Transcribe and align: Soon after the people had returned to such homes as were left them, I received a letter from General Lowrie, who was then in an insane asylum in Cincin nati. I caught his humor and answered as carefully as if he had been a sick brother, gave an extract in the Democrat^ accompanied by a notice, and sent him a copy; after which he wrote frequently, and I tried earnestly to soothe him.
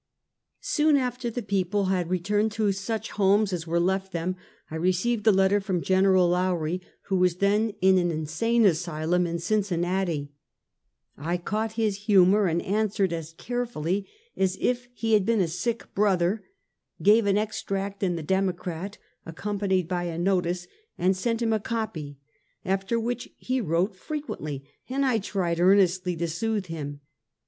Soon 0.61 0.97
after 0.97 1.29
the 1.29 1.43
people 1.43 1.85
had 1.93 2.09
returned 2.09 2.51
to 2.53 2.71
such 2.71 3.11
homes 3.11 3.53
as 3.53 3.67
were 3.67 3.79
left 3.79 4.11
them, 4.13 4.35
I 4.71 4.75
received 4.77 5.27
a 5.27 5.31
letter 5.31 5.61
from 5.61 5.83
General 5.83 6.27
Lowrie, 6.27 6.81
who 7.03 7.17
was 7.17 7.35
then 7.35 7.73
in 7.81 7.99
an 7.99 8.09
insane 8.09 8.65
asylum 8.65 9.27
in 9.27 9.37
Cincin 9.37 9.81
nati. 9.81 10.31
I 11.17 11.37
caught 11.37 11.73
his 11.73 12.05
humor 12.07 12.47
and 12.47 12.63
answered 12.63 13.13
as 13.13 13.33
carefully 13.33 14.07
as 14.35 14.57
if 14.59 14.87
he 14.95 15.13
had 15.13 15.23
been 15.23 15.39
a 15.39 15.47
sick 15.47 15.93
brother, 15.93 16.45
gave 17.03 17.27
an 17.27 17.37
extract 17.37 18.01
in 18.01 18.15
the 18.15 18.23
Democrat^ 18.23 18.95
accompanied 19.27 19.87
by 19.87 20.05
a 20.05 20.17
notice, 20.17 20.65
and 20.97 21.15
sent 21.15 21.43
him 21.43 21.53
a 21.53 21.59
copy; 21.59 22.17
after 22.65 22.99
which 22.99 23.29
he 23.37 23.61
wrote 23.61 23.95
frequently, 23.95 24.67
and 24.89 25.05
I 25.05 25.19
tried 25.19 25.59
earnestly 25.59 26.15
to 26.15 26.27
soothe 26.27 26.65
him. 26.65 27.01